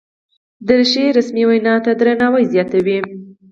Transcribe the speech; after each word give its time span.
دریشي 0.67 1.05
رسمي 1.17 1.43
وینا 1.47 1.75
ته 1.85 1.91
درناوی 1.99 2.43
زیاتوي. 2.53 2.97